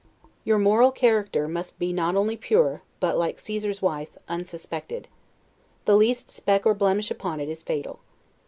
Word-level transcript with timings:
Your 0.43 0.57
moral 0.57 0.91
character 0.91 1.47
must 1.47 1.77
be 1.77 1.93
not 1.93 2.15
only 2.15 2.35
pure, 2.35 2.81
but, 2.99 3.19
like 3.19 3.37
Caesar's 3.39 3.83
wife, 3.83 4.17
unsuspected. 4.27 5.07
The 5.85 5.95
least 5.95 6.31
speck 6.31 6.65
or 6.65 6.73
blemish 6.73 7.11
upon 7.11 7.39
it 7.39 7.47
is 7.49 7.61
fatal. 7.61 7.99